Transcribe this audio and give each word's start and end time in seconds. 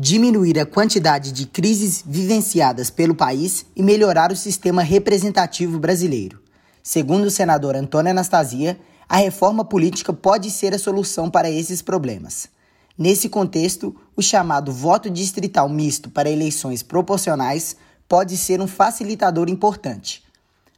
diminuir 0.00 0.56
a 0.60 0.64
quantidade 0.64 1.32
de 1.32 1.44
crises 1.44 2.04
vivenciadas 2.06 2.88
pelo 2.88 3.16
país 3.16 3.66
e 3.74 3.82
melhorar 3.82 4.30
o 4.30 4.36
sistema 4.36 4.80
representativo 4.80 5.76
brasileiro. 5.76 6.38
Segundo 6.80 7.24
o 7.24 7.30
senador 7.30 7.74
Antônio 7.74 8.12
Anastasia, 8.12 8.78
a 9.08 9.16
reforma 9.16 9.64
política 9.64 10.12
pode 10.12 10.52
ser 10.52 10.72
a 10.72 10.78
solução 10.78 11.28
para 11.28 11.50
esses 11.50 11.82
problemas. 11.82 12.48
Nesse 12.96 13.28
contexto, 13.28 13.92
o 14.14 14.22
chamado 14.22 14.72
voto 14.72 15.10
distrital 15.10 15.68
misto 15.68 16.08
para 16.08 16.30
eleições 16.30 16.80
proporcionais 16.80 17.74
pode 18.08 18.36
ser 18.36 18.60
um 18.60 18.68
facilitador 18.68 19.50
importante. 19.50 20.22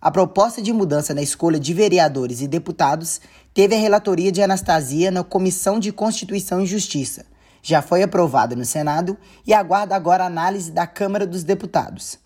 A 0.00 0.10
proposta 0.10 0.62
de 0.62 0.72
mudança 0.72 1.12
na 1.12 1.20
escolha 1.20 1.60
de 1.60 1.74
vereadores 1.74 2.40
e 2.40 2.46
deputados 2.46 3.20
teve 3.52 3.74
a 3.74 3.78
relatoria 3.78 4.32
de 4.32 4.40
Anastasia 4.40 5.10
na 5.10 5.22
Comissão 5.22 5.78
de 5.78 5.92
Constituição 5.92 6.62
e 6.62 6.66
Justiça. 6.66 7.26
Já 7.62 7.80
foi 7.80 8.02
aprovada 8.02 8.56
no 8.56 8.64
Senado 8.64 9.16
e 9.46 9.54
aguarda 9.54 9.94
agora 9.94 10.24
a 10.24 10.26
análise 10.26 10.72
da 10.72 10.86
Câmara 10.86 11.26
dos 11.26 11.44
Deputados. 11.44 12.18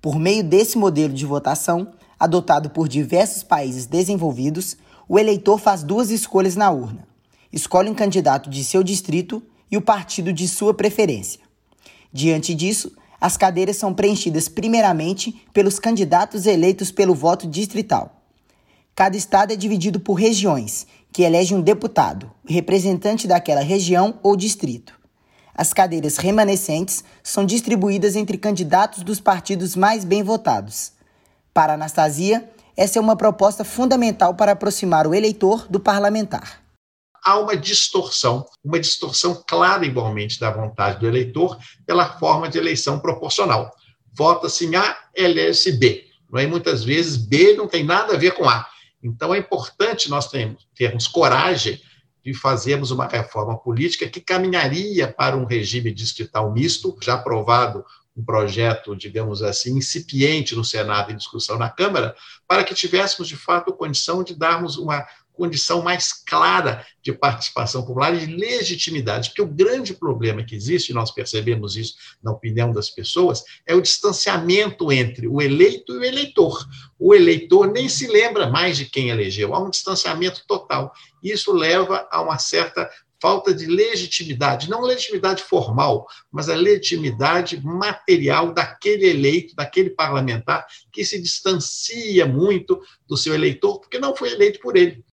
Por 0.00 0.18
meio 0.18 0.42
desse 0.42 0.76
modelo 0.76 1.14
de 1.14 1.24
votação, 1.24 1.92
adotado 2.18 2.70
por 2.70 2.88
diversos 2.88 3.44
países 3.44 3.86
desenvolvidos, 3.86 4.76
o 5.08 5.18
eleitor 5.18 5.58
faz 5.58 5.84
duas 5.84 6.10
escolhas 6.10 6.56
na 6.56 6.70
urna. 6.70 7.06
Escolhe 7.52 7.88
um 7.88 7.94
candidato 7.94 8.50
de 8.50 8.64
seu 8.64 8.82
distrito 8.82 9.40
e 9.70 9.76
o 9.76 9.82
partido 9.82 10.32
de 10.32 10.48
sua 10.48 10.74
preferência. 10.74 11.40
Diante 12.12 12.52
disso, 12.52 12.92
as 13.20 13.36
cadeiras 13.36 13.76
são 13.76 13.94
preenchidas 13.94 14.48
primeiramente 14.48 15.46
pelos 15.52 15.78
candidatos 15.78 16.44
eleitos 16.44 16.90
pelo 16.90 17.14
voto 17.14 17.46
distrital. 17.46 18.20
Cada 18.94 19.16
estado 19.16 19.52
é 19.52 19.56
dividido 19.56 20.00
por 20.00 20.14
regiões, 20.14 20.86
que 21.12 21.22
elege 21.22 21.54
um 21.54 21.60
deputado, 21.60 22.30
representante 22.48 23.26
daquela 23.28 23.60
região 23.60 24.18
ou 24.22 24.36
distrito. 24.36 24.94
As 25.54 25.72
cadeiras 25.72 26.16
remanescentes 26.16 27.04
são 27.22 27.44
distribuídas 27.44 28.16
entre 28.16 28.38
candidatos 28.38 29.02
dos 29.02 29.20
partidos 29.20 29.76
mais 29.76 30.04
bem 30.04 30.22
votados. 30.22 30.92
Para 31.52 31.74
Anastasia, 31.74 32.48
essa 32.76 32.98
é 32.98 33.02
uma 33.02 33.16
proposta 33.16 33.62
fundamental 33.62 34.34
para 34.34 34.52
aproximar 34.52 35.06
o 35.06 35.14
eleitor 35.14 35.66
do 35.68 35.78
parlamentar 35.78 36.62
há 37.22 37.38
uma 37.38 37.56
distorção, 37.56 38.44
uma 38.64 38.80
distorção 38.80 39.42
clara 39.46 39.86
igualmente 39.86 40.40
da 40.40 40.50
vontade 40.50 40.98
do 40.98 41.06
eleitor 41.06 41.56
pela 41.86 42.18
forma 42.18 42.48
de 42.48 42.58
eleição 42.58 42.98
proporcional. 42.98 43.70
Vota-se 44.12 44.66
em 44.66 44.74
A, 44.74 44.96
elege-se 45.14 45.72
B. 45.72 46.04
Não 46.30 46.40
é? 46.40 46.46
Muitas 46.46 46.82
vezes 46.82 47.16
B 47.16 47.54
não 47.54 47.68
tem 47.68 47.84
nada 47.84 48.14
a 48.14 48.18
ver 48.18 48.32
com 48.32 48.48
A. 48.48 48.66
Então 49.02 49.34
é 49.34 49.38
importante 49.38 50.08
nós 50.08 50.28
termos, 50.28 50.66
termos 50.74 51.06
coragem 51.06 51.80
de 52.24 52.32
fazermos 52.32 52.90
uma 52.90 53.06
reforma 53.06 53.58
política 53.58 54.08
que 54.08 54.20
caminharia 54.20 55.12
para 55.12 55.36
um 55.36 55.44
regime 55.44 55.92
distrital 55.92 56.52
misto, 56.52 56.96
já 57.02 57.14
aprovado 57.14 57.84
um 58.16 58.24
projeto, 58.24 58.94
digamos 58.94 59.42
assim, 59.42 59.78
incipiente 59.78 60.54
no 60.54 60.64
Senado 60.64 61.10
em 61.10 61.16
discussão 61.16 61.58
na 61.58 61.70
Câmara, 61.70 62.14
para 62.46 62.62
que 62.62 62.74
tivéssemos, 62.74 63.26
de 63.26 63.36
fato, 63.36 63.72
condição 63.72 64.22
de 64.22 64.34
darmos 64.34 64.76
uma 64.76 65.04
condição 65.42 65.82
mais 65.82 66.12
clara 66.12 66.86
de 67.02 67.12
participação 67.12 67.82
popular 67.84 68.14
e 68.14 68.24
de 68.24 68.36
legitimidade, 68.36 69.30
porque 69.30 69.42
o 69.42 69.46
grande 69.46 69.92
problema 69.92 70.44
que 70.44 70.54
existe, 70.54 70.90
e 70.90 70.94
nós 70.94 71.10
percebemos 71.10 71.74
isso 71.74 71.94
na 72.22 72.30
opinião 72.30 72.72
das 72.72 72.88
pessoas, 72.88 73.42
é 73.66 73.74
o 73.74 73.82
distanciamento 73.82 74.92
entre 74.92 75.26
o 75.26 75.42
eleito 75.42 75.94
e 75.94 75.98
o 75.98 76.04
eleitor. 76.04 76.64
O 76.96 77.12
eleitor 77.12 77.66
nem 77.72 77.88
se 77.88 78.06
lembra 78.06 78.48
mais 78.48 78.76
de 78.76 78.84
quem 78.84 79.08
elegeu, 79.08 79.52
há 79.52 79.58
um 79.58 79.68
distanciamento 79.68 80.44
total. 80.46 80.92
Isso 81.20 81.52
leva 81.52 82.06
a 82.08 82.22
uma 82.22 82.38
certa 82.38 82.88
falta 83.20 83.52
de 83.52 83.66
legitimidade, 83.66 84.70
não 84.70 84.80
legitimidade 84.80 85.42
formal, 85.42 86.06
mas 86.30 86.48
a 86.48 86.54
legitimidade 86.54 87.60
material 87.64 88.52
daquele 88.52 89.08
eleito, 89.08 89.56
daquele 89.56 89.90
parlamentar, 89.90 90.64
que 90.92 91.04
se 91.04 91.20
distancia 91.20 92.26
muito 92.26 92.80
do 93.08 93.16
seu 93.16 93.34
eleitor, 93.34 93.80
porque 93.80 93.98
não 93.98 94.14
foi 94.14 94.32
eleito 94.32 94.60
por 94.60 94.76
ele. 94.76 95.04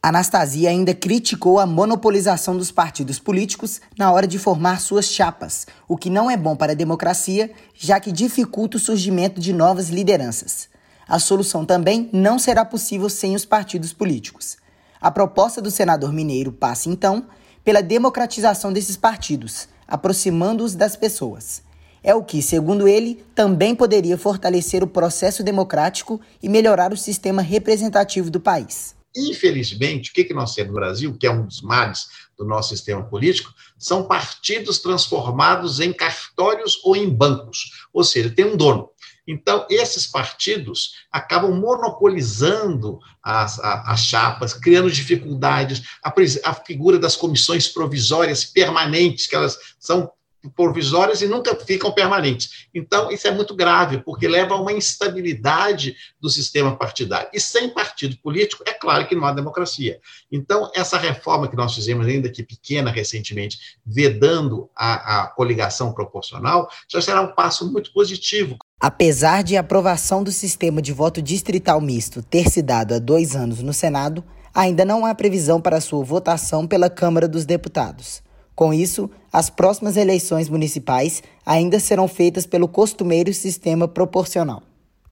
Anastasia 0.00 0.70
ainda 0.70 0.94
criticou 0.94 1.58
a 1.58 1.66
monopolização 1.66 2.56
dos 2.56 2.70
partidos 2.70 3.18
políticos 3.18 3.80
na 3.98 4.12
hora 4.12 4.28
de 4.28 4.38
formar 4.38 4.80
suas 4.80 5.06
chapas, 5.06 5.66
o 5.88 5.96
que 5.96 6.08
não 6.08 6.30
é 6.30 6.36
bom 6.36 6.54
para 6.54 6.70
a 6.70 6.76
democracia, 6.76 7.50
já 7.74 7.98
que 7.98 8.12
dificulta 8.12 8.76
o 8.76 8.80
surgimento 8.80 9.40
de 9.40 9.52
novas 9.52 9.88
lideranças. 9.88 10.68
A 11.08 11.18
solução 11.18 11.64
também 11.64 12.08
não 12.12 12.38
será 12.38 12.64
possível 12.64 13.08
sem 13.08 13.34
os 13.34 13.44
partidos 13.44 13.92
políticos. 13.92 14.56
A 15.00 15.10
proposta 15.10 15.60
do 15.60 15.70
senador 15.70 16.12
mineiro 16.12 16.52
passa, 16.52 16.88
então, 16.88 17.26
pela 17.64 17.82
democratização 17.82 18.72
desses 18.72 18.96
partidos, 18.96 19.68
aproximando-os 19.86 20.76
das 20.76 20.94
pessoas. 20.94 21.60
É 22.04 22.14
o 22.14 22.22
que, 22.22 22.40
segundo 22.40 22.86
ele, 22.86 23.24
também 23.34 23.74
poderia 23.74 24.16
fortalecer 24.16 24.84
o 24.84 24.86
processo 24.86 25.42
democrático 25.42 26.20
e 26.40 26.48
melhorar 26.48 26.92
o 26.92 26.96
sistema 26.96 27.42
representativo 27.42 28.30
do 28.30 28.38
país. 28.38 28.96
Infelizmente, 29.18 30.10
o 30.10 30.14
que, 30.14 30.32
nós 30.32 30.54
temos 30.54 30.72
no 30.72 30.78
Brasil, 30.78 31.16
que 31.18 31.26
é 31.26 31.30
um 31.30 31.44
dos 31.44 31.60
males 31.60 32.06
do 32.36 32.44
nosso 32.44 32.68
sistema 32.68 33.02
político, 33.02 33.52
são 33.76 34.06
partidos 34.06 34.78
transformados 34.78 35.80
em 35.80 35.92
cartórios 35.92 36.78
ou 36.84 36.94
em 36.94 37.10
bancos. 37.10 37.72
Ou 37.92 38.04
seja, 38.04 38.30
tem 38.30 38.44
um 38.44 38.56
dono. 38.56 38.90
Então, 39.26 39.66
esses 39.68 40.06
partidos 40.06 40.94
acabam 41.12 41.52
monopolizando 41.52 42.98
as, 43.22 43.58
as 43.60 44.00
chapas, 44.04 44.54
criando 44.54 44.90
dificuldades. 44.90 45.82
A, 46.02 46.14
a, 46.44 46.54
figura 46.54 46.98
das 46.98 47.14
comissões 47.14 47.68
provisórias 47.68 48.44
permanentes, 48.44 49.26
que 49.26 49.36
elas 49.36 49.58
são 49.78 50.10
provisórias 50.54 51.20
e 51.20 51.26
nunca 51.26 51.54
ficam 51.56 51.92
permanentes. 51.92 52.68
Então, 52.74 53.10
isso 53.10 53.26
é 53.26 53.30
muito 53.30 53.54
grave, 53.54 53.98
porque 53.98 54.28
leva 54.28 54.54
a 54.54 54.60
uma 54.60 54.72
instabilidade 54.72 55.96
do 56.20 56.30
sistema 56.30 56.76
partidário. 56.76 57.28
E 57.32 57.40
sem 57.40 57.68
partido 57.68 58.16
político, 58.18 58.62
é 58.66 58.72
claro 58.72 59.06
que 59.06 59.14
não 59.14 59.24
há 59.24 59.32
democracia. 59.32 60.00
Então, 60.30 60.70
essa 60.74 60.96
reforma 60.96 61.48
que 61.48 61.56
nós 61.56 61.74
fizemos, 61.74 62.06
ainda 62.06 62.28
que 62.28 62.42
pequena 62.42 62.90
recentemente, 62.90 63.58
vedando 63.84 64.70
a, 64.76 65.22
a 65.22 65.26
coligação 65.28 65.92
proporcional, 65.92 66.68
já 66.88 67.00
será 67.00 67.20
um 67.20 67.34
passo 67.34 67.70
muito 67.70 67.92
positivo. 67.92 68.56
Apesar 68.80 69.42
de 69.42 69.56
a 69.56 69.60
aprovação 69.60 70.22
do 70.22 70.30
sistema 70.30 70.80
de 70.80 70.92
voto 70.92 71.20
distrital 71.20 71.80
misto 71.80 72.22
ter 72.22 72.48
se 72.48 72.62
dado 72.62 72.94
há 72.94 72.98
dois 72.98 73.34
anos 73.34 73.60
no 73.60 73.72
Senado, 73.72 74.22
ainda 74.54 74.84
não 74.84 75.04
há 75.04 75.14
previsão 75.14 75.60
para 75.60 75.80
sua 75.80 76.04
votação 76.04 76.66
pela 76.66 76.88
Câmara 76.88 77.26
dos 77.26 77.44
Deputados. 77.44 78.22
Com 78.58 78.74
isso, 78.74 79.08
as 79.32 79.48
próximas 79.48 79.96
eleições 79.96 80.48
municipais 80.48 81.22
ainda 81.46 81.78
serão 81.78 82.08
feitas 82.08 82.44
pelo 82.44 82.66
costumeiro 82.66 83.32
sistema 83.32 83.86
proporcional. 83.86 84.64